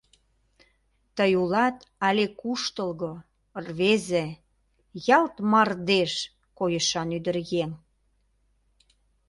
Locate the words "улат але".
1.41-2.25